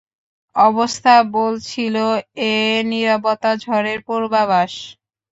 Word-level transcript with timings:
অবস্থা 0.55 1.13
বলছিল, 1.37 1.95
এ 2.47 2.53
নীরবতা 2.91 3.51
ঝড়ের 3.63 3.99
পূর্বাভাস। 4.07 4.73